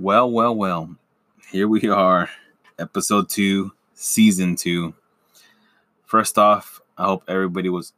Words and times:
Well, 0.00 0.30
well, 0.30 0.54
well. 0.54 0.94
Here 1.50 1.66
we 1.66 1.88
are, 1.88 2.30
episode 2.78 3.28
two, 3.28 3.72
season 3.94 4.54
two. 4.54 4.94
First 6.06 6.38
off, 6.38 6.80
I 6.96 7.06
hope 7.06 7.24
everybody 7.26 7.68
was 7.68 7.92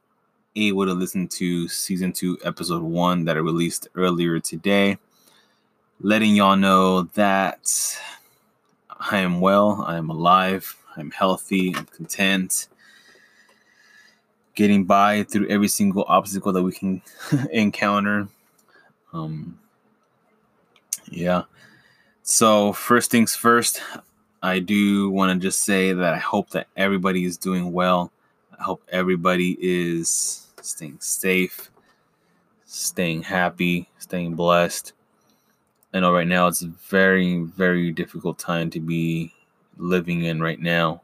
able 0.57 0.87
to 0.87 0.95
listen 0.95 1.29
to 1.29 1.69
season 1.69 2.15
two, 2.15 2.39
episode 2.43 2.83
one 2.83 3.27
that 3.27 3.37
I 3.37 3.41
released 3.41 3.89
earlier 3.95 4.41
today, 4.41 4.97
letting 6.01 6.35
y'all 6.35 6.57
know 6.57 7.03
that 7.17 8.01
I 9.11 9.19
am 9.19 9.43
well, 9.43 9.85
I 9.87 9.99
am 9.99 10.09
alive, 10.09 10.75
I'm 10.97 11.11
healthy, 11.11 11.75
I'm 11.77 11.85
content, 11.85 12.69
getting 14.55 14.85
by 14.87 15.25
through 15.25 15.49
every 15.49 15.69
single 15.69 16.07
obstacle 16.09 16.55
that 16.55 16.63
we 16.63 16.73
can 16.73 17.03
encounter. 17.53 18.27
Um, 19.13 19.59
yeah. 21.11 21.43
So, 22.23 22.73
first 22.73 23.11
things 23.11 23.35
first, 23.35 23.81
I 24.43 24.59
do 24.59 25.11
want 25.11 25.33
to 25.33 25.47
just 25.47 25.65
say 25.65 25.93
that 25.93 26.15
I 26.15 26.19
hope 26.19 26.51
that 26.51 26.69
everybody 26.77 27.25
is 27.25 27.37
doing 27.37 27.73
well. 27.73 28.13
I 28.59 28.63
hope 28.63 28.83
everybody 28.91 29.57
is 29.61 30.47
staying 30.61 30.99
safe, 31.01 31.71
staying 32.67 33.23
happy, 33.23 33.89
staying 33.99 34.35
blessed. 34.35 34.93
I 35.93 36.01
know 36.01 36.13
right 36.13 36.27
now 36.27 36.47
it's 36.47 36.63
a 36.63 36.69
very, 36.89 37.39
very 37.39 37.91
difficult 37.91 38.39
time 38.39 38.71
to 38.71 38.81
be 38.81 39.33
living 39.79 40.23
in 40.25 40.41
right 40.41 40.61
now. 40.61 41.01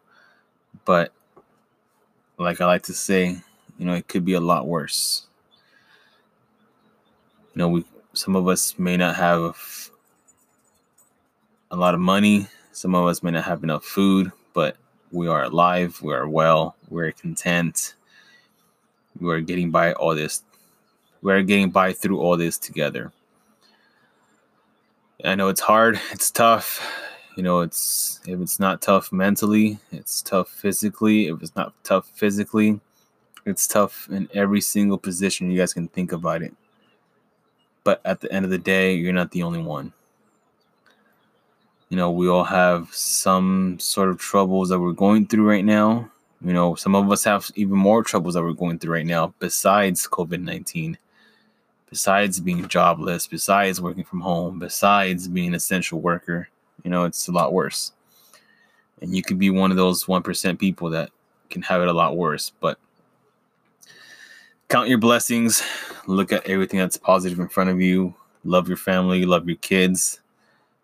But, 0.85 1.13
like 2.39 2.61
I 2.61 2.67
like 2.67 2.83
to 2.85 2.95
say, 2.95 3.39
you 3.79 3.87
know, 3.87 3.95
it 3.95 4.07
could 4.07 4.25
be 4.25 4.35
a 4.35 4.41
lot 4.41 4.67
worse. 4.67 5.27
You 7.55 7.61
know, 7.61 7.69
we 7.69 7.85
some 8.13 8.37
of 8.37 8.49
us 8.49 8.79
may 8.79 8.97
not 8.97 9.17
have 9.17 9.86
a 11.71 11.77
lot 11.77 11.95
of 11.95 12.01
money. 12.01 12.47
Some 12.73 12.95
of 12.95 13.07
us 13.07 13.23
may 13.23 13.31
not 13.31 13.45
have 13.45 13.63
enough 13.65 13.85
food, 13.85 14.31
but 14.55 14.77
we 15.13 15.29
are 15.29 15.45
alive, 15.45 16.01
we 16.03 16.13
are 16.13 16.29
well, 16.29 16.77
we're 16.89 17.13
content. 17.13 17.95
We 19.21 19.33
are 19.33 19.41
getting 19.41 19.71
by 19.71 19.95
all 19.95 20.15
this. 20.15 20.43
We 21.23 21.33
are 21.33 21.43
getting 21.43 21.71
by 21.71 21.93
through 21.93 22.21
all 22.21 22.37
this 22.37 22.59
together. 22.59 23.13
I 25.25 25.35
know 25.35 25.49
it's 25.49 25.61
hard, 25.61 25.99
it's 26.13 26.31
tough. 26.31 26.87
You 27.37 27.43
know, 27.43 27.61
it's 27.61 28.21
if 28.27 28.41
it's 28.41 28.61
not 28.61 28.83
tough 28.83 29.13
mentally, 29.13 29.79
it's 29.91 30.23
tough 30.23 30.49
physically. 30.49 31.29
If 31.29 31.43
it's 31.43 31.57
not 31.57 31.73
tough 31.85 32.09
physically, 32.15 32.81
it's 33.45 33.67
tough 33.67 34.09
in 34.11 34.29
every 34.35 34.61
single 34.61 34.99
position 34.99 35.51
you 35.51 35.59
guys 35.59 35.73
can 35.73 35.89
think 35.89 36.13
about 36.13 36.43
it. 36.43 36.55
But 37.85 38.01
at 38.05 38.21
the 38.21 38.31
end 38.33 38.45
of 38.45 38.51
the 38.51 38.59
day, 38.59 38.95
you're 38.95 39.13
not 39.13 39.31
the 39.31 39.43
only 39.43 39.63
one 39.63 39.93
you 41.89 41.97
know, 41.97 42.11
we 42.11 42.29
all 42.29 42.45
have 42.45 42.93
some 42.93 43.79
sort 43.79 44.09
of 44.09 44.19
troubles 44.19 44.69
that 44.71 44.81
we're 44.81 44.93
going 44.93 45.27
through 45.27 45.49
right 45.49 45.65
now. 45.65 46.11
You 46.41 46.53
know, 46.53 46.75
some 46.75 46.95
of 46.95 47.11
us 47.11 47.25
have 47.25 47.51
even 47.55 47.77
more 47.77 48.03
troubles 48.03 48.35
that 48.35 48.43
we're 48.43 48.53
going 48.53 48.79
through 48.79 48.95
right 48.95 49.07
now 49.07 49.35
besides 49.39 50.07
COVID 50.07 50.43
19, 50.43 50.99
besides 51.89 52.41
being 52.41 52.67
jobless, 52.69 53.27
besides 53.27 53.81
working 53.81 54.05
from 54.05 54.21
home, 54.21 54.59
besides 54.59 55.29
being 55.29 55.49
an 55.49 55.55
essential 55.55 56.01
worker. 56.01 56.49
You 56.83 56.91
know, 56.91 57.05
it's 57.05 57.29
a 57.29 57.33
lot 57.33 57.53
worse. 57.53 57.93
And 59.01 59.15
you 59.15 59.23
could 59.23 59.39
be 59.39 59.51
one 59.51 59.71
of 59.71 59.77
those 59.77 60.05
1% 60.05 60.59
people 60.59 60.91
that 60.91 61.11
can 61.51 61.63
have 61.63 61.83
it 61.83 61.89
a 61.89 61.93
lot 61.93 62.17
worse. 62.17 62.53
But 62.61 62.79
count 64.69 64.89
your 64.89 64.99
blessings, 64.99 65.63
look 66.07 66.33
at 66.33 66.47
everything 66.47 66.81
that's 66.81 66.97
positive 66.97 67.39
in 67.39 67.49
front 67.49 67.71
of 67.71 67.81
you, 67.81 68.15
love 68.45 68.69
your 68.69 68.77
family, 68.77 69.25
love 69.25 69.49
your 69.49 69.57
kids, 69.59 70.21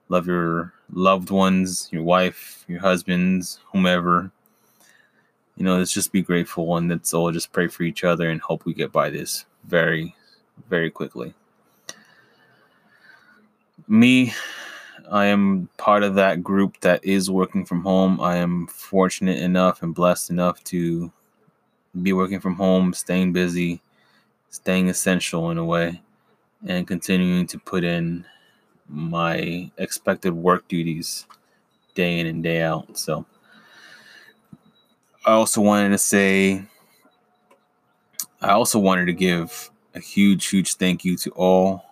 love 0.08 0.26
your 0.26 0.72
loved 0.92 1.30
ones, 1.30 1.88
your 1.90 2.02
wife, 2.02 2.64
your 2.68 2.80
husbands, 2.80 3.60
whomever. 3.72 4.30
You 5.56 5.64
know, 5.64 5.78
let's 5.78 5.92
just 5.92 6.12
be 6.12 6.22
grateful 6.22 6.76
and 6.76 6.88
let's 6.88 7.12
all 7.12 7.32
just 7.32 7.52
pray 7.52 7.68
for 7.68 7.82
each 7.82 8.04
other 8.04 8.28
and 8.30 8.40
hope 8.40 8.64
we 8.64 8.74
get 8.74 8.92
by 8.92 9.10
this 9.10 9.44
very, 9.64 10.14
very 10.68 10.90
quickly. 10.90 11.34
Me, 13.88 14.32
I 15.10 15.26
am 15.26 15.68
part 15.76 16.02
of 16.02 16.14
that 16.14 16.42
group 16.42 16.80
that 16.80 17.04
is 17.04 17.30
working 17.30 17.64
from 17.64 17.82
home. 17.82 18.20
I 18.20 18.36
am 18.36 18.66
fortunate 18.66 19.38
enough 19.38 19.82
and 19.82 19.94
blessed 19.94 20.30
enough 20.30 20.62
to 20.64 21.12
be 22.00 22.12
working 22.12 22.40
from 22.40 22.54
home, 22.54 22.94
staying 22.94 23.32
busy, 23.32 23.82
staying 24.48 24.88
essential 24.88 25.50
in 25.50 25.58
a 25.58 25.64
way, 25.64 26.00
and 26.66 26.86
continuing 26.86 27.46
to 27.48 27.58
put 27.58 27.84
in 27.84 28.24
my 28.88 29.70
expected 29.78 30.32
work 30.32 30.68
duties 30.68 31.26
day 31.94 32.20
in 32.20 32.26
and 32.26 32.42
day 32.42 32.62
out. 32.62 32.96
So 32.98 33.26
I 35.24 35.32
also 35.32 35.60
wanted 35.60 35.90
to 35.90 35.98
say, 35.98 36.64
I 38.40 38.50
also 38.50 38.78
wanted 38.78 39.06
to 39.06 39.12
give 39.12 39.70
a 39.94 40.00
huge, 40.00 40.46
huge 40.48 40.74
thank 40.74 41.04
you 41.04 41.16
to 41.18 41.30
all 41.30 41.84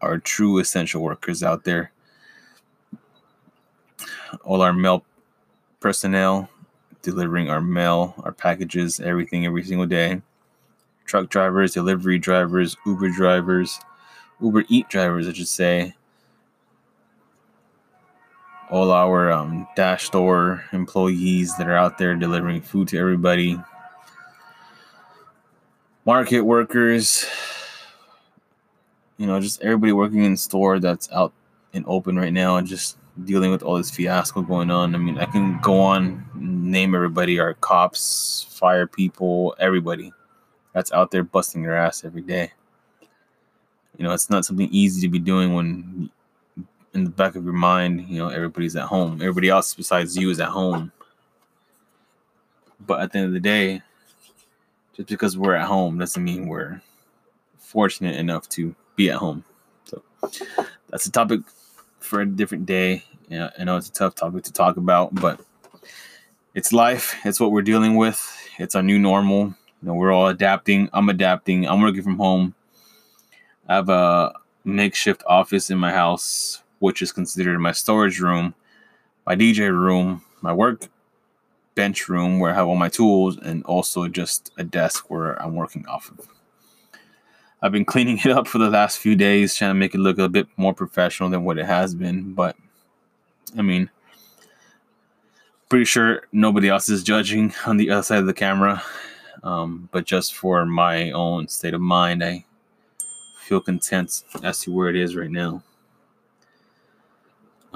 our 0.00 0.18
true 0.18 0.58
essential 0.58 1.02
workers 1.02 1.42
out 1.42 1.64
there, 1.64 1.90
all 4.44 4.62
our 4.62 4.72
mail 4.72 5.04
personnel 5.80 6.48
delivering 7.06 7.48
our 7.48 7.60
mail, 7.60 8.14
our 8.24 8.32
packages, 8.32 8.98
everything 8.98 9.46
every 9.46 9.62
single 9.62 9.86
day. 9.86 10.20
Truck 11.04 11.30
drivers, 11.30 11.72
delivery 11.72 12.18
drivers, 12.18 12.76
Uber 12.84 13.10
drivers, 13.10 13.78
Uber 14.40 14.64
Eat 14.68 14.88
drivers, 14.88 15.28
I 15.28 15.32
should 15.32 15.46
say, 15.46 15.94
all 18.70 18.90
our 18.90 19.30
um, 19.30 19.66
Dash 19.76 20.04
Store 20.04 20.64
employees 20.72 21.56
that 21.56 21.68
are 21.68 21.76
out 21.76 21.98
there 21.98 22.14
delivering 22.14 22.60
food 22.60 22.88
to 22.88 22.98
everybody, 22.98 23.58
market 26.04 26.40
workers, 26.40 27.26
you 29.18 29.26
know, 29.26 29.40
just 29.40 29.62
everybody 29.62 29.92
working 29.92 30.24
in 30.24 30.36
store 30.36 30.78
that's 30.78 31.10
out 31.12 31.32
and 31.72 31.84
open 31.86 32.16
right 32.16 32.32
now 32.32 32.56
and 32.56 32.66
just 32.66 32.96
dealing 33.24 33.50
with 33.50 33.62
all 33.62 33.76
this 33.76 33.90
fiasco 33.90 34.42
going 34.42 34.70
on. 34.70 34.94
I 34.94 34.98
mean, 34.98 35.18
I 35.18 35.26
can 35.26 35.58
go 35.60 35.80
on, 35.80 36.24
name 36.34 36.94
everybody, 36.94 37.38
our 37.38 37.54
cops, 37.54 38.46
fire 38.50 38.86
people, 38.86 39.54
everybody 39.58 40.12
that's 40.72 40.92
out 40.92 41.10
there 41.10 41.22
busting 41.22 41.62
their 41.62 41.76
ass 41.76 42.04
every 42.04 42.22
day. 42.22 42.52
You 43.96 44.04
know, 44.04 44.12
it's 44.12 44.28
not 44.28 44.44
something 44.44 44.68
easy 44.70 45.00
to 45.00 45.08
be 45.08 45.18
doing 45.18 45.54
when 45.54 46.10
in 46.96 47.04
the 47.04 47.10
back 47.10 47.36
of 47.36 47.44
your 47.44 47.52
mind, 47.52 48.08
you 48.08 48.18
know, 48.18 48.28
everybody's 48.28 48.74
at 48.74 48.86
home. 48.86 49.20
Everybody 49.20 49.50
else 49.50 49.74
besides 49.74 50.16
you 50.16 50.30
is 50.30 50.40
at 50.40 50.48
home. 50.48 50.92
But 52.80 53.00
at 53.00 53.12
the 53.12 53.18
end 53.18 53.26
of 53.28 53.32
the 53.34 53.40
day, 53.40 53.82
just 54.94 55.08
because 55.08 55.36
we're 55.36 55.54
at 55.54 55.66
home 55.66 55.98
doesn't 55.98 56.24
mean 56.24 56.48
we're 56.48 56.80
fortunate 57.58 58.16
enough 58.16 58.48
to 58.50 58.74
be 58.96 59.10
at 59.10 59.16
home. 59.16 59.44
So 59.84 60.02
that's 60.88 61.06
a 61.06 61.12
topic 61.12 61.40
for 62.00 62.22
a 62.22 62.26
different 62.26 62.64
day. 62.64 63.04
Yeah, 63.28 63.50
I 63.58 63.64
know 63.64 63.76
it's 63.76 63.88
a 63.88 63.92
tough 63.92 64.14
topic 64.14 64.44
to 64.44 64.52
talk 64.52 64.78
about, 64.78 65.14
but 65.14 65.40
it's 66.54 66.72
life. 66.72 67.14
It's 67.24 67.38
what 67.38 67.52
we're 67.52 67.62
dealing 67.62 67.96
with. 67.96 68.24
It's 68.58 68.74
our 68.74 68.82
new 68.82 68.98
normal. 68.98 69.54
You 69.82 69.88
know, 69.88 69.94
we're 69.94 70.12
all 70.12 70.28
adapting. 70.28 70.88
I'm 70.94 71.10
adapting. 71.10 71.68
I'm 71.68 71.82
working 71.82 72.02
from 72.02 72.16
home. 72.16 72.54
I 73.68 73.74
have 73.74 73.90
a 73.90 74.32
makeshift 74.64 75.22
office 75.26 75.68
in 75.70 75.76
my 75.76 75.92
house 75.92 76.62
which 76.78 77.02
is 77.02 77.12
considered 77.12 77.58
my 77.58 77.72
storage 77.72 78.20
room, 78.20 78.54
my 79.26 79.34
DJ 79.36 79.70
room, 79.70 80.22
my 80.40 80.52
work 80.52 80.88
bench 81.74 82.08
room 82.08 82.38
where 82.38 82.50
I 82.50 82.54
have 82.54 82.66
all 82.66 82.76
my 82.76 82.88
tools, 82.88 83.36
and 83.36 83.62
also 83.64 84.08
just 84.08 84.50
a 84.56 84.64
desk 84.64 85.10
where 85.10 85.40
I'm 85.40 85.54
working 85.54 85.86
off 85.86 86.10
of. 86.10 86.26
I've 87.62 87.72
been 87.72 87.84
cleaning 87.84 88.18
it 88.24 88.30
up 88.32 88.48
for 88.48 88.58
the 88.58 88.70
last 88.70 88.98
few 88.98 89.14
days, 89.14 89.54
trying 89.54 89.70
to 89.70 89.74
make 89.74 89.94
it 89.94 89.98
look 89.98 90.18
a 90.18 90.28
bit 90.28 90.48
more 90.56 90.74
professional 90.74 91.30
than 91.30 91.44
what 91.44 91.58
it 91.58 91.66
has 91.66 91.94
been. 91.94 92.34
But 92.34 92.56
I 93.56 93.62
mean, 93.62 93.90
pretty 95.68 95.84
sure 95.84 96.22
nobody 96.32 96.68
else 96.68 96.88
is 96.88 97.02
judging 97.02 97.54
on 97.66 97.76
the 97.76 97.90
other 97.90 98.02
side 98.02 98.18
of 98.18 98.26
the 98.26 98.34
camera. 98.34 98.82
Um, 99.42 99.88
but 99.92 100.06
just 100.06 100.34
for 100.34 100.64
my 100.66 101.10
own 101.12 101.46
state 101.48 101.74
of 101.74 101.80
mind, 101.80 102.24
I 102.24 102.44
feel 103.40 103.60
content 103.60 104.24
as 104.42 104.60
to 104.60 104.72
where 104.72 104.88
it 104.88 104.96
is 104.96 105.14
right 105.14 105.30
now. 105.30 105.62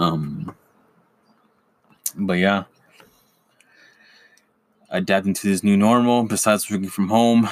Um, 0.00 0.54
but 2.16 2.38
yeah, 2.38 2.64
adapting 4.88 5.34
to 5.34 5.46
this 5.46 5.62
new 5.62 5.76
normal. 5.76 6.24
Besides 6.24 6.70
working 6.70 6.88
from 6.88 7.08
home, 7.08 7.48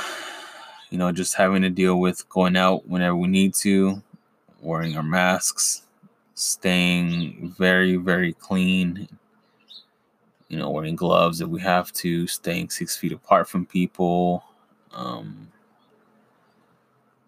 you 0.88 0.96
know, 0.96 1.12
just 1.12 1.34
having 1.34 1.60
to 1.60 1.68
deal 1.68 2.00
with 2.00 2.26
going 2.30 2.56
out 2.56 2.88
whenever 2.88 3.16
we 3.16 3.28
need 3.28 3.52
to, 3.56 4.02
wearing 4.62 4.96
our 4.96 5.02
masks, 5.02 5.82
staying 6.34 7.54
very 7.58 7.96
very 7.96 8.32
clean. 8.32 9.06
You 10.48 10.56
know, 10.56 10.70
wearing 10.70 10.96
gloves 10.96 11.42
if 11.42 11.48
we 11.48 11.60
have 11.60 11.92
to, 11.92 12.26
staying 12.26 12.70
six 12.70 12.96
feet 12.96 13.12
apart 13.12 13.46
from 13.46 13.66
people. 13.66 14.42
Um, 14.94 15.48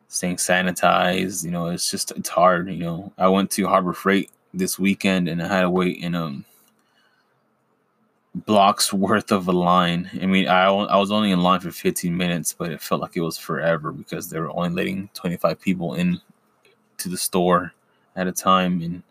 staying 0.08 0.36
sanitized. 0.36 1.44
You 1.44 1.50
know, 1.50 1.66
it's 1.66 1.90
just 1.90 2.10
it's 2.12 2.30
hard. 2.30 2.70
You 2.70 2.78
know, 2.78 3.12
I 3.18 3.28
went 3.28 3.50
to 3.50 3.66
Harbor 3.66 3.92
Freight 3.92 4.30
this 4.52 4.78
weekend, 4.78 5.28
and 5.28 5.42
I 5.42 5.48
had 5.48 5.62
to 5.62 5.70
wait 5.70 5.98
in 5.98 6.14
a 6.14 6.42
blocks 8.34 8.92
worth 8.92 9.32
of 9.32 9.48
a 9.48 9.52
line. 9.52 10.10
I 10.20 10.26
mean, 10.26 10.48
I 10.48 10.66
I 10.66 10.96
was 10.96 11.10
only 11.10 11.30
in 11.30 11.42
line 11.42 11.60
for 11.60 11.70
15 11.70 12.16
minutes, 12.16 12.52
but 12.52 12.70
it 12.70 12.80
felt 12.80 13.00
like 13.00 13.16
it 13.16 13.20
was 13.20 13.38
forever 13.38 13.92
because 13.92 14.28
they 14.28 14.40
were 14.40 14.50
only 14.50 14.70
letting 14.70 15.08
25 15.14 15.60
people 15.60 15.94
in 15.94 16.20
to 16.98 17.08
the 17.08 17.16
store 17.16 17.72
at 18.16 18.26
a 18.26 18.32
time, 18.32 18.82
and 18.82 19.02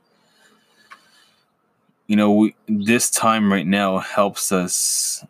you 2.07 2.15
know, 2.15 2.31
we, 2.31 2.56
this 2.68 3.12
time 3.12 3.51
right 3.53 3.68
now 3.68 4.00
helps 4.00 4.51
us 4.51 5.24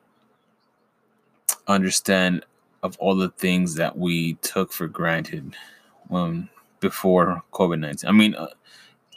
understand 1.68 2.46
of 2.84 2.98
all 3.00 3.16
the 3.16 3.30
things 3.32 3.76
that 3.76 3.98
we 3.98 4.36
took 4.36 4.72
for 4.72 4.88
granted 4.88 5.56
um, 6.10 6.50
before 6.80 7.44
COVID 7.52 7.80
19. 7.80 8.10
I 8.10 8.14
mean, 8.14 8.34
uh, 8.36 8.48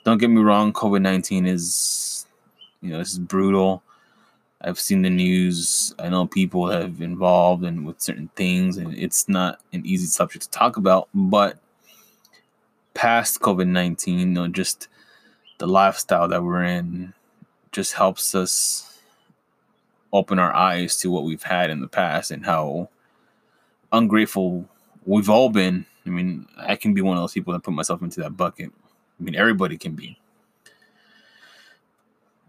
don't 0.04 0.18
get 0.18 0.30
me 0.30 0.42
wrong, 0.42 0.72
COVID 0.72 1.02
19 1.02 1.46
is, 1.46 2.26
you 2.80 2.90
know, 2.90 2.98
this 2.98 3.12
is 3.12 3.18
brutal. 3.18 3.82
I've 4.60 4.78
seen 4.78 5.02
the 5.02 5.10
news. 5.10 5.94
I 5.98 6.08
know 6.08 6.26
people 6.26 6.70
have 6.70 7.00
involved 7.00 7.64
in 7.64 7.84
with 7.84 8.00
certain 8.00 8.28
things, 8.36 8.76
and 8.76 8.94
it's 8.96 9.28
not 9.28 9.60
an 9.72 9.84
easy 9.84 10.06
subject 10.06 10.44
to 10.44 10.50
talk 10.50 10.76
about. 10.76 11.08
But 11.12 11.58
past 12.94 13.40
COVID 13.40 13.66
19, 13.66 14.18
you 14.18 14.26
know, 14.26 14.48
just 14.48 14.88
the 15.58 15.66
lifestyle 15.66 16.28
that 16.28 16.42
we're 16.42 16.64
in 16.64 17.12
just 17.72 17.94
helps 17.94 18.34
us 18.34 19.00
open 20.12 20.38
our 20.38 20.54
eyes 20.54 20.98
to 20.98 21.10
what 21.10 21.24
we've 21.24 21.42
had 21.42 21.70
in 21.70 21.80
the 21.80 21.88
past 21.88 22.30
and 22.30 22.44
how 22.44 22.88
ungrateful 23.92 24.68
we've 25.06 25.30
all 25.30 25.48
been. 25.48 25.86
I 26.06 26.10
mean, 26.10 26.46
I 26.56 26.76
can 26.76 26.94
be 26.94 27.00
one 27.00 27.16
of 27.16 27.22
those 27.22 27.32
people 27.32 27.52
that 27.52 27.62
put 27.62 27.74
myself 27.74 28.02
into 28.02 28.20
that 28.20 28.36
bucket. 28.36 28.70
I 29.22 29.24
mean, 29.24 29.36
everybody 29.36 29.78
can 29.78 29.94
be. 29.94 30.18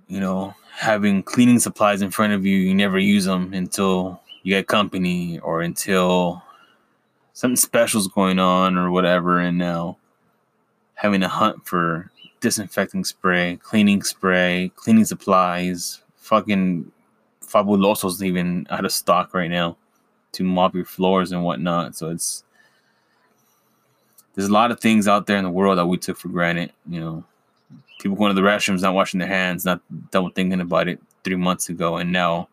You 0.07 0.19
know, 0.19 0.55
having 0.71 1.21
cleaning 1.21 1.59
supplies 1.59 2.01
in 2.01 2.09
front 2.09 2.33
of 2.33 2.47
you, 2.47 2.57
you 2.57 2.73
never 2.73 2.97
use 2.97 3.25
them 3.25 3.53
until 3.53 4.19
you 4.41 4.55
get 4.55 4.65
company 4.65 5.37
or 5.39 5.61
until 5.61 6.41
something 7.33 7.55
special's 7.55 8.07
going 8.07 8.39
on 8.39 8.75
or 8.75 8.89
whatever. 8.89 9.37
And 9.37 9.59
now 9.59 9.97
having 10.95 11.21
to 11.21 11.27
hunt 11.27 11.63
for 11.63 12.09
disinfecting 12.41 13.03
spray, 13.03 13.59
cleaning 13.61 14.01
spray, 14.01 14.71
cleaning 14.75 15.05
supplies, 15.05 16.01
fucking 16.15 16.91
Fabuloso's 17.45 18.23
even 18.23 18.65
out 18.71 18.83
of 18.83 18.91
stock 18.91 19.35
right 19.35 19.51
now 19.51 19.77
to 20.31 20.43
mop 20.43 20.73
your 20.73 20.85
floors 20.85 21.31
and 21.31 21.43
whatnot. 21.43 21.95
So 21.95 22.09
it's 22.09 22.43
there's 24.33 24.49
a 24.49 24.53
lot 24.53 24.71
of 24.71 24.79
things 24.79 25.07
out 25.07 25.27
there 25.27 25.37
in 25.37 25.43
the 25.43 25.49
world 25.49 25.77
that 25.77 25.85
we 25.85 25.97
took 25.97 26.17
for 26.17 26.27
granted. 26.27 26.71
You 26.89 26.99
know, 26.99 27.23
people 27.99 28.17
going 28.17 28.35
to 28.35 28.41
the 28.41 28.47
restrooms, 28.47 28.81
not 28.81 28.95
washing 28.95 29.19
their 29.19 29.27
hands, 29.27 29.65
not 29.65 29.81
double 30.11 30.29
thinking 30.29 30.61
about 30.61 30.87
it 30.87 30.99
three 31.23 31.35
months 31.35 31.69
ago, 31.69 31.97
and 31.97 32.11
now 32.11 32.49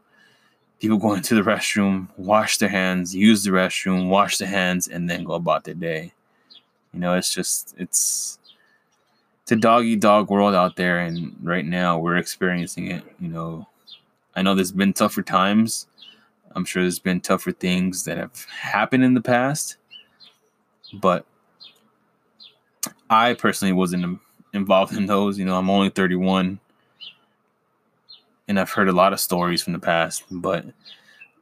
people 0.81 0.99
going 1.06 1.23
to 1.23 1.35
the 1.35 1.43
restroom, 1.43 2.09
wash 2.17 2.59
their 2.59 2.69
hands, 2.69 3.15
use 3.15 3.44
the 3.44 3.50
restroom, 3.50 4.09
wash 4.09 4.38
their 4.38 4.49
hands, 4.49 4.88
and 4.88 5.09
then 5.09 5.25
go 5.25 5.35
about 5.35 5.65
their 5.65 5.75
day. 5.75 6.12
You 6.93 7.00
know, 7.00 7.15
it's 7.15 7.32
just 7.32 7.75
it's 7.79 8.38
it's 9.43 9.53
a 9.53 9.56
dog 9.56 9.85
eat 9.85 10.00
dog 10.00 10.31
world 10.31 10.55
out 10.55 10.76
there, 10.76 10.99
and 10.99 11.35
right 11.43 11.65
now 11.65 11.99
we're 11.99 12.17
experiencing 12.17 12.91
it. 12.91 13.05
You 13.21 13.29
know, 13.29 13.69
I 14.37 14.43
know 14.43 14.55
there's 14.55 14.73
been 14.73 14.93
tougher 14.93 15.23
times. 15.23 15.87
I'm 16.53 16.65
sure 16.65 16.83
there's 16.83 16.99
been 16.99 17.21
tougher 17.21 17.53
things 17.53 18.05
that 18.05 18.19
have 18.19 18.44
happened 18.47 19.05
in 19.05 19.15
the 19.15 19.21
past, 19.21 19.76
but 20.94 21.25
I 23.11 23.35
personally 23.35 23.73
wasn't 23.73 24.21
involved 24.55 24.97
in 24.97 25.07
those. 25.07 25.39
You 25.39 25.45
know, 25.45 25.57
I'm 25.57 25.69
only 25.69 25.91
31 25.91 26.61
and 28.47 28.59
I've 28.59 28.71
heard 28.71 28.89
a 28.89 28.93
lot 28.93 29.12
of 29.12 29.21
stories 29.21 29.62
from 29.62 29.75
the 29.75 29.79
past, 29.79 30.25
but 30.31 30.65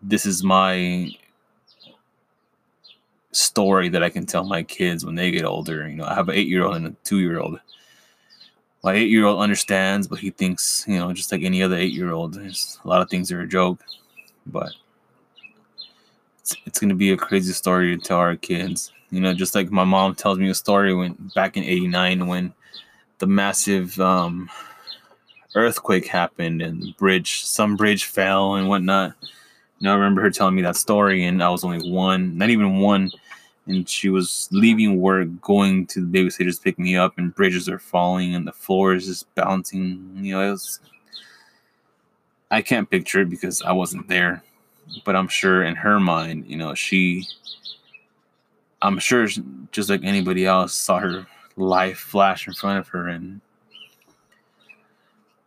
this 0.02 0.26
is 0.26 0.42
my 0.42 1.10
story 3.32 3.88
that 3.90 4.02
I 4.02 4.10
can 4.10 4.26
tell 4.26 4.44
my 4.44 4.62
kids 4.62 5.04
when 5.04 5.14
they 5.14 5.30
get 5.30 5.44
older. 5.44 5.88
You 5.88 5.96
know, 5.96 6.04
I 6.04 6.14
have 6.14 6.28
an 6.28 6.34
eight 6.34 6.48
year 6.48 6.64
old 6.64 6.76
and 6.76 6.86
a 6.86 6.94
two 7.04 7.20
year 7.20 7.38
old. 7.38 7.60
My 8.82 8.94
eight 8.94 9.10
year 9.10 9.26
old 9.26 9.40
understands, 9.40 10.06
but 10.06 10.18
he 10.18 10.30
thinks, 10.30 10.84
you 10.88 10.98
know, 10.98 11.12
just 11.12 11.32
like 11.32 11.42
any 11.42 11.62
other 11.62 11.76
eight 11.76 11.92
year 11.92 12.12
old, 12.12 12.34
there's 12.34 12.78
a 12.84 12.88
lot 12.88 13.02
of 13.02 13.10
things 13.10 13.30
are 13.30 13.40
a 13.40 13.48
joke, 13.48 13.82
but 14.46 14.72
it's, 16.40 16.56
it's 16.64 16.78
going 16.78 16.88
to 16.88 16.94
be 16.94 17.12
a 17.12 17.16
crazy 17.16 17.52
story 17.52 17.96
to 17.96 18.02
tell 18.02 18.18
our 18.18 18.36
kids. 18.36 18.92
You 19.10 19.20
know, 19.20 19.32
just 19.34 19.54
like 19.54 19.70
my 19.70 19.84
mom 19.84 20.14
tells 20.14 20.38
me 20.38 20.50
a 20.50 20.54
story 20.54 20.94
when 20.94 21.16
back 21.34 21.56
in 21.56 21.64
89 21.64 22.26
when 22.26 22.52
the 23.18 23.26
massive 23.26 23.98
um, 24.00 24.50
earthquake 25.54 26.06
happened 26.06 26.62
and 26.62 26.82
the 26.82 26.92
bridge, 26.98 27.44
some 27.44 27.76
bridge 27.76 28.04
fell 28.04 28.54
and 28.54 28.68
whatnot. 28.68 29.14
You 29.78 29.84
know, 29.84 29.92
I 29.92 29.96
remember 29.96 30.20
her 30.22 30.30
telling 30.30 30.54
me 30.54 30.62
that 30.62 30.76
story, 30.76 31.24
and 31.24 31.42
I 31.42 31.50
was 31.50 31.64
only 31.64 31.90
one, 31.90 32.36
not 32.36 32.50
even 32.50 32.80
one, 32.80 33.10
and 33.66 33.88
she 33.88 34.08
was 34.08 34.48
leaving 34.50 35.00
work, 35.00 35.28
going 35.40 35.86
to 35.88 36.04
the 36.04 36.18
babysitters 36.18 36.56
to 36.56 36.62
pick 36.62 36.78
me 36.78 36.96
up, 36.96 37.16
and 37.16 37.34
bridges 37.34 37.68
are 37.68 37.78
falling, 37.78 38.34
and 38.34 38.46
the 38.46 38.52
floor 38.52 38.94
is 38.94 39.06
just 39.06 39.32
bouncing. 39.34 40.10
You 40.16 40.34
know, 40.34 40.48
it 40.48 40.50
was. 40.50 40.80
I 42.50 42.62
can't 42.62 42.90
picture 42.90 43.20
it 43.20 43.30
because 43.30 43.62
I 43.62 43.72
wasn't 43.72 44.08
there, 44.08 44.42
but 45.04 45.14
I'm 45.14 45.28
sure 45.28 45.62
in 45.62 45.76
her 45.76 46.00
mind, 46.00 46.46
you 46.48 46.56
know, 46.56 46.74
she. 46.74 47.26
I'm 48.82 48.98
sure, 48.98 49.26
just 49.72 49.90
like 49.90 50.04
anybody 50.04 50.46
else, 50.46 50.72
saw 50.72 50.98
her 50.98 51.26
life 51.56 51.98
flash 51.98 52.46
in 52.46 52.54
front 52.54 52.78
of 52.78 52.88
her. 52.88 53.08
And 53.08 53.40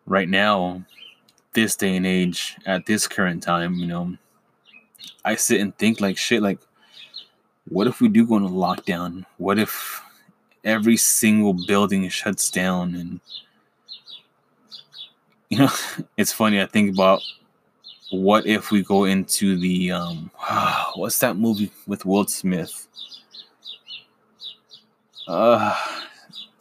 right 0.06 0.28
now, 0.28 0.84
this 1.54 1.76
day 1.76 1.96
and 1.96 2.06
age, 2.06 2.58
at 2.66 2.86
this 2.86 3.08
current 3.08 3.42
time, 3.42 3.76
you 3.76 3.88
know, 3.88 4.18
I 5.24 5.36
sit 5.36 5.62
and 5.62 5.78
think 5.78 6.02
like 6.02 6.18
shit, 6.18 6.42
like, 6.42 6.60
what 7.70 7.88
if 7.88 8.02
we 8.02 8.10
do 8.10 8.26
go 8.26 8.38
into 8.38 8.50
lockdown? 8.50 9.26
What 9.38 9.60
if 9.60 10.02
every 10.64 10.98
single 10.98 11.54
building 11.54 12.08
shuts 12.10 12.50
down 12.50 12.96
and 12.96 13.20
you 15.50 15.58
know 15.58 15.70
it's 16.18 16.32
funny 16.32 16.62
i 16.62 16.66
think 16.66 16.94
about 16.94 17.22
what 18.12 18.46
if 18.46 18.72
we 18.72 18.84
go 18.84 19.06
into 19.06 19.58
the 19.58 19.92
um 19.92 20.30
what's 20.96 21.20
that 21.20 21.38
movie 21.38 21.72
with 21.88 22.06
will 22.06 22.28
smith 22.28 22.88
uh, 25.28 25.76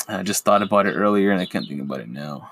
I 0.08 0.22
just 0.22 0.44
thought 0.44 0.62
about 0.62 0.86
it 0.86 0.94
earlier 0.94 1.30
and 1.30 1.40
I 1.40 1.46
can't 1.46 1.66
think 1.66 1.80
about 1.80 2.00
it 2.00 2.08
now. 2.08 2.50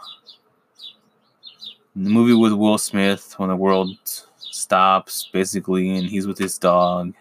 The 1.97 2.11
movie 2.11 2.35
with 2.35 2.53
Will 2.53 2.79
Smith, 2.79 3.35
when 3.39 3.49
the 3.49 3.57
world 3.57 3.97
stops, 4.37 5.29
basically, 5.33 5.97
and 5.97 6.09
he's 6.09 6.27
with 6.27 6.39
his 6.39 6.57
dog. 6.59 7.15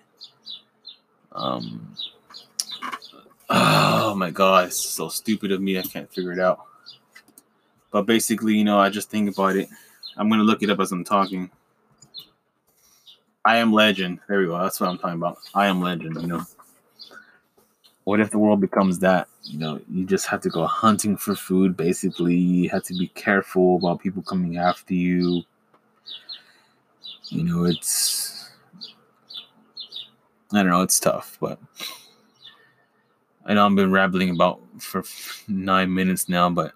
Um, 1.32 1.96
oh 3.50 4.14
my 4.16 4.30
god, 4.30 4.68
it's 4.68 4.80
so 4.80 5.10
stupid 5.10 5.52
of 5.52 5.62
me. 5.62 5.80
I 5.80 5.84
can't 5.84 6.12
figure 6.12 6.34
it 6.34 6.40
out. 6.40 6.60
But 7.90 8.04
basically, 8.04 8.56
you 8.56 8.64
know, 8.64 8.80
I 8.80 8.90
just 8.90 9.10
think 9.10 9.36
about 9.36 9.56
it. 9.56 9.70
I'm 10.16 10.30
gonna 10.30 10.44
look 10.44 10.62
it 10.62 10.70
up 10.70 10.80
as 10.80 10.92
I'm 10.92 11.04
talking. 11.04 11.50
I 13.44 13.58
am 13.58 13.74
legend. 13.74 14.20
There 14.28 14.40
we 14.40 14.46
go. 14.46 14.60
That's 14.60 14.80
what 14.80 14.90
I'm 14.90 14.98
talking 14.98 15.18
about. 15.18 15.40
I 15.56 15.68
am 15.68 15.82
legend. 15.82 16.22
You 16.22 16.28
know 16.28 16.46
what 18.08 18.22
if 18.22 18.32
the 18.32 18.40
world 18.40 18.62
becomes 18.62 19.00
that? 19.00 19.28
You 19.44 19.60
know, 19.60 19.82
you 19.92 20.06
just 20.06 20.28
have 20.28 20.40
to 20.44 20.50
go 20.50 20.66
hunting 20.66 21.18
for 21.18 21.36
food. 21.36 21.76
Basically, 21.76 22.36
you 22.36 22.70
have 22.70 22.84
to 22.84 22.94
be 22.94 23.08
careful 23.10 23.76
about 23.76 24.00
people 24.00 24.24
coming 24.24 24.56
after 24.56 24.94
you. 24.94 25.44
You 27.26 27.44
know, 27.44 27.66
it's 27.66 28.50
I 30.54 30.64
don't 30.64 30.70
know, 30.70 30.84
it's 30.84 31.02
tough, 31.02 31.38
but 31.42 31.60
I 33.46 33.54
know 33.54 33.66
I've 33.66 33.76
been 33.76 33.92
rambling 33.92 34.30
about 34.30 34.62
for 34.80 35.04
nine 35.50 35.94
minutes 35.94 36.30
now, 36.30 36.50
but 36.50 36.72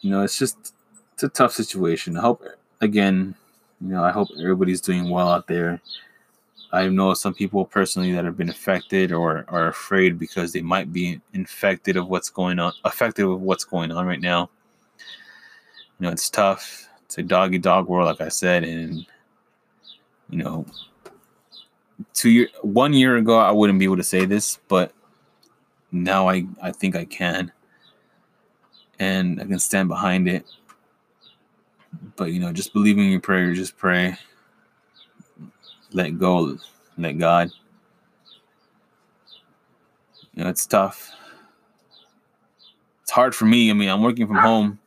you 0.00 0.10
know, 0.10 0.22
it's 0.22 0.36
just 0.36 0.74
it's 1.12 1.22
a 1.22 1.28
tough 1.28 1.52
situation. 1.52 2.16
I 2.16 2.22
hope 2.22 2.42
again, 2.80 3.36
you 3.80 3.90
know, 3.90 4.02
I 4.02 4.10
hope 4.10 4.30
everybody's 4.36 4.80
doing 4.80 5.10
well 5.10 5.28
out 5.28 5.46
there. 5.46 5.80
I 6.72 6.88
know 6.88 7.14
some 7.14 7.34
people 7.34 7.64
personally 7.64 8.12
that 8.12 8.24
have 8.24 8.36
been 8.36 8.48
affected 8.48 9.12
or 9.12 9.44
are 9.48 9.68
afraid 9.68 10.18
because 10.18 10.52
they 10.52 10.62
might 10.62 10.92
be 10.92 11.20
infected 11.32 11.96
of 11.96 12.08
what's 12.08 12.28
going 12.28 12.58
on, 12.58 12.72
affected 12.84 13.26
with 13.26 13.38
what's 13.38 13.64
going 13.64 13.92
on 13.92 14.06
right 14.06 14.20
now. 14.20 14.50
You 15.98 16.06
know, 16.06 16.10
it's 16.10 16.28
tough. 16.28 16.88
It's 17.04 17.18
a 17.18 17.22
doggy 17.22 17.58
dog 17.58 17.88
world, 17.88 18.06
like 18.06 18.20
I 18.20 18.28
said, 18.28 18.64
and 18.64 19.06
you 20.28 20.38
know, 20.38 20.66
two 22.14 22.30
year, 22.30 22.48
one 22.62 22.92
year 22.92 23.16
ago, 23.16 23.38
I 23.38 23.52
wouldn't 23.52 23.78
be 23.78 23.84
able 23.84 23.96
to 23.96 24.02
say 24.02 24.24
this, 24.24 24.58
but 24.66 24.92
now 25.92 26.28
I, 26.28 26.46
I 26.60 26.72
think 26.72 26.96
I 26.96 27.04
can, 27.04 27.52
and 28.98 29.40
I 29.40 29.44
can 29.44 29.60
stand 29.60 29.88
behind 29.88 30.28
it. 30.28 30.44
But 32.16 32.32
you 32.32 32.40
know, 32.40 32.52
just 32.52 32.72
believe 32.72 32.98
in 32.98 33.04
your 33.04 33.20
prayer. 33.20 33.54
Just 33.54 33.76
pray 33.76 34.18
let 35.96 36.18
go, 36.18 36.58
let 36.98 37.18
God. 37.18 37.50
You 40.34 40.44
know, 40.44 40.50
it's 40.50 40.66
tough. 40.66 41.10
It's 43.02 43.10
hard 43.10 43.34
for 43.34 43.46
me. 43.46 43.70
I 43.70 43.72
mean, 43.72 43.88
I'm 43.88 44.02
working 44.02 44.26
from 44.26 44.36
home. 44.36 44.78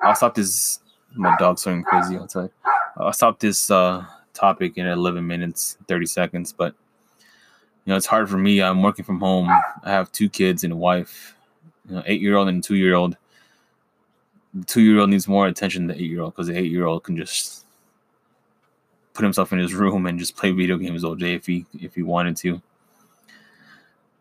I'll 0.00 0.14
stop 0.14 0.36
this. 0.36 0.78
My 1.14 1.34
dog's 1.36 1.64
going 1.64 1.82
crazy 1.82 2.16
outside. 2.16 2.50
I'll 2.96 3.12
stop 3.12 3.40
this 3.40 3.72
uh, 3.72 4.04
topic 4.34 4.78
in 4.78 4.86
11 4.86 5.26
minutes, 5.26 5.76
30 5.88 6.06
seconds. 6.06 6.52
But 6.52 6.74
you 7.84 7.90
know, 7.90 7.96
it's 7.96 8.06
hard 8.06 8.30
for 8.30 8.38
me. 8.38 8.62
I'm 8.62 8.82
working 8.82 9.04
from 9.04 9.18
home. 9.18 9.48
I 9.82 9.90
have 9.90 10.12
two 10.12 10.28
kids 10.28 10.62
and 10.62 10.72
a 10.72 10.76
wife. 10.76 11.34
You 11.88 11.96
know, 11.96 12.02
eight 12.06 12.20
year 12.20 12.36
old 12.36 12.48
and 12.48 12.62
two 12.62 12.76
year 12.76 12.94
old. 12.94 13.16
The 14.54 14.64
two 14.64 14.82
year 14.82 15.00
old 15.00 15.10
needs 15.10 15.26
more 15.26 15.48
attention 15.48 15.88
than 15.88 15.96
the 15.96 16.02
eight 16.04 16.10
year 16.10 16.20
old 16.20 16.34
because 16.34 16.46
the 16.46 16.56
eight 16.56 16.70
year 16.70 16.86
old 16.86 17.02
can 17.02 17.16
just 17.16 17.66
put 19.18 19.24
himself 19.24 19.52
in 19.52 19.58
his 19.58 19.74
room 19.74 20.06
and 20.06 20.16
just 20.16 20.36
play 20.36 20.52
video 20.52 20.76
games 20.76 21.02
all 21.02 21.16
day 21.16 21.34
if 21.34 21.44
he 21.44 21.66
if 21.80 21.96
he 21.96 22.02
wanted 22.04 22.36
to. 22.36 22.62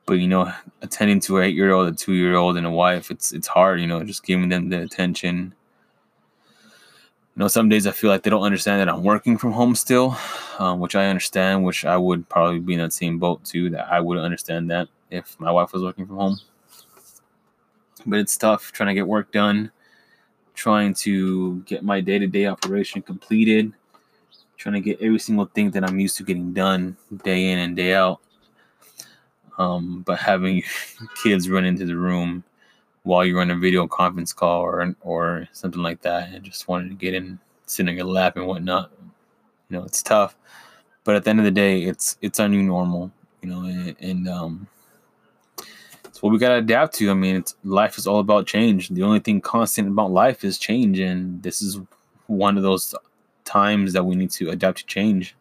But 0.08 0.16
you 0.16 0.28
know, 0.28 0.52
attending 0.82 1.20
to 1.20 1.38
an 1.38 1.44
eight 1.44 1.54
year 1.54 1.72
old, 1.72 1.88
a 1.88 1.96
two 1.96 2.14
year 2.14 2.36
old, 2.36 2.58
and 2.58 2.66
a 2.66 2.72
wife, 2.72 3.12
it's 3.12 3.32
it's 3.32 3.46
hard. 3.46 3.80
You 3.80 3.86
know, 3.86 4.04
just 4.04 4.26
giving 4.26 4.50
them 4.50 4.70
the 4.70 4.82
attention. 4.82 5.54
You 7.36 7.40
know, 7.44 7.48
some 7.48 7.70
days 7.70 7.86
I 7.86 7.92
feel 7.92 8.10
like 8.10 8.24
they 8.24 8.32
don't 8.32 8.42
understand 8.42 8.82
that 8.82 8.90
I'm 8.90 9.04
working 9.04 9.38
from 9.38 9.52
home 9.52 9.76
still, 9.76 10.18
um, 10.58 10.80
which 10.80 10.96
I 10.96 11.06
understand. 11.06 11.64
Which 11.64 11.86
I 11.86 11.96
would 11.96 12.28
probably 12.28 12.58
be 12.58 12.74
in 12.74 12.80
that 12.80 12.92
same 12.92 13.20
boat 13.20 13.46
too. 13.46 13.70
That 13.70 13.94
I 13.94 14.00
would 14.00 14.18
understand 14.18 14.72
that 14.72 14.88
if 15.12 15.40
my 15.40 15.52
wife 15.52 15.74
was 15.74 15.84
working 15.84 16.08
from 16.08 16.16
home. 16.16 16.40
But 18.04 18.18
it's 18.18 18.36
tough 18.36 18.72
trying 18.72 18.88
to 18.88 18.96
get 18.96 19.08
work 19.08 19.32
done, 19.32 19.70
trying 20.56 20.96
to 21.06 21.60
get 21.68 21.84
my 21.84 22.02
day 22.02 22.18
to 22.18 22.26
day 22.26 22.48
operation 22.48 23.04
completed 23.04 23.74
trying 24.58 24.74
to 24.74 24.82
get 24.82 25.02
every 25.02 25.20
single 25.20 25.46
thing 25.46 25.72
that 25.72 25.84
I'm 25.84 26.00
used 26.00 26.18
to 26.18 26.24
getting 26.24 26.52
done 26.52 26.98
day 27.24 27.52
in 27.52 27.60
and 27.60 27.76
day 27.76 27.94
out. 27.94 28.20
Um, 29.58 30.04
but 30.06 30.20
having 30.20 30.64
kids 31.24 31.50
run 31.50 31.66
into 31.66 31.86
the 31.86 31.96
room 31.96 32.44
while 33.04 33.24
you're 33.24 33.42
on 33.42 33.52
a 33.52 33.56
video 33.56 33.88
conference 33.88 34.34
call 34.34 34.62
or 34.62 34.96
or 35.02 35.48
something 35.54 35.82
like 35.82 36.02
that, 36.02 36.30
and 36.30 36.44
just 36.44 36.68
wanted 36.68 36.90
to 36.90 36.96
get 36.96 37.14
in, 37.14 37.40
sit 37.66 37.88
on 37.88 37.96
your 37.96 38.06
lap 38.06 38.36
and 38.36 38.46
whatnot. 38.46 38.92
You 39.70 39.78
know, 39.78 39.84
it's 39.84 40.04
tough, 40.04 40.36
but 41.04 41.16
at 41.16 41.24
the 41.24 41.30
end 41.30 41.40
of 41.40 41.46
the 41.46 41.52
day, 41.52 41.84
it's 41.84 42.18
it's 42.22 42.40
our 42.40 42.50
new 42.50 42.64
normal. 42.64 43.12
You 43.42 43.50
know, 43.50 43.62
and, 43.62 43.96
and 44.00 44.28
um, 44.28 44.68
it's 46.06 46.22
what 46.22 46.32
we 46.32 46.38
gotta 46.40 46.56
adapt 46.56 46.96
to. 46.96 47.10
I 47.10 47.14
mean, 47.14 47.38
it's 47.38 47.56
life 47.64 47.98
is 47.98 48.08
all 48.08 48.20
about 48.20 48.48
change. 48.48 48.90
The 48.90 49.04
only 49.04 49.20
thing 49.20 49.40
constant 49.40 49.88
about 49.88 50.12
life 50.12 50.44
is 50.44 50.58
change, 50.58 51.00
and 51.00 51.42
this 51.42 51.62
is 51.62 51.80
one 52.28 52.58
of 52.58 52.64
those 52.64 52.94
times 53.48 53.94
that 53.94 54.04
we 54.04 54.16
need 54.16 54.32
to 54.32 54.50
adapt 54.50 54.80
to 54.80 54.86
change. 54.86 55.36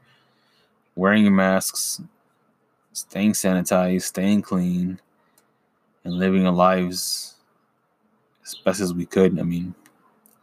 Wearing 0.95 1.25
your 1.25 1.33
masks, 1.33 2.01
staying 2.93 3.33
sanitized, 3.33 4.03
staying 4.03 4.43
clean, 4.43 4.99
and 6.05 6.15
living 6.15 6.47
our 6.47 6.53
lives 6.53 7.35
as 8.45 8.55
best 8.55 8.81
as 8.81 8.95
we 8.95 9.05
could. 9.05 9.39
I 9.39 9.43
mean, 9.43 9.75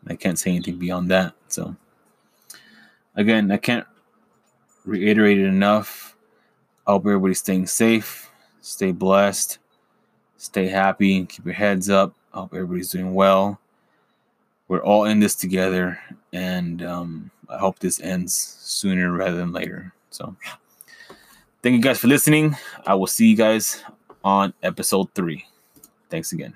I 0.08 0.16
can't 0.16 0.38
say 0.38 0.52
anything 0.52 0.78
beyond 0.78 1.10
that. 1.10 1.34
So, 1.48 1.76
again, 3.16 3.52
I 3.52 3.58
can't 3.58 3.88
reiterate 4.86 5.40
it 5.40 5.46
enough. 5.46 6.16
I 6.86 6.92
hope 6.92 7.06
everybody's 7.06 7.40
staying 7.40 7.68
safe, 7.68 8.30
stay 8.62 8.92
blessed, 8.92 9.58
stay 10.38 10.68
happy, 10.68 11.18
and 11.18 11.30
keep 11.30 11.46
your 11.46 11.54
heads 11.54 11.90
up. 11.90 12.14
I 12.34 12.40
hope 12.40 12.54
everybody's 12.54 12.92
doing 12.92 13.14
well. 13.14 13.60
We're 14.68 14.84
all 14.84 15.06
in 15.06 15.20
this 15.20 15.36
together, 15.36 16.00
and 16.32 16.84
um, 16.84 17.32
I 17.50 17.58
hope 17.58 17.80
this 17.80 18.00
ends 18.00 18.34
sooner 18.34 19.12
rather 19.12 19.38
than 19.38 19.52
later. 19.52 19.94
So, 20.10 20.36
thank 21.62 21.76
you 21.76 21.82
guys 21.82 22.00
for 22.00 22.08
listening. 22.08 22.56
I 22.86 22.96
will 22.96 23.08
see 23.08 23.28
you 23.28 23.36
guys 23.36 23.84
on 24.24 24.54
episode 24.64 25.14
three. 25.14 25.46
Thanks 26.10 26.32
again. 26.32 26.56